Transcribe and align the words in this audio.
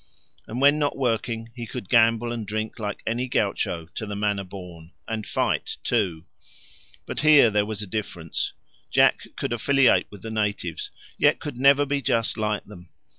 And 0.47 0.59
when 0.59 0.79
not 0.79 0.97
working 0.97 1.51
he 1.53 1.67
could 1.67 1.87
gamble 1.87 2.31
and 2.31 2.47
drink 2.47 2.79
like 2.79 3.03
any 3.05 3.27
gaucho 3.27 3.85
to 3.85 4.05
the 4.07 4.15
manner 4.15 4.43
born 4.43 4.93
and 5.07 5.27
fight 5.27 5.77
too. 5.83 6.25
But 7.05 7.19
here 7.19 7.51
there 7.51 7.67
was 7.67 7.83
a 7.83 7.85
difference. 7.85 8.53
Jack 8.89 9.27
could 9.37 9.53
affiliate 9.53 10.07
with 10.09 10.23
the 10.23 10.31
natives, 10.31 10.89
yet 11.19 11.39
could 11.39 11.59
never 11.59 11.85
be 11.85 12.01
just 12.01 12.35
like 12.35 12.65
them. 12.65 12.89